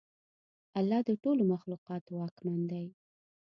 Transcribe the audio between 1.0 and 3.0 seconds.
د ټولو مخلوقاتو واکمن دی.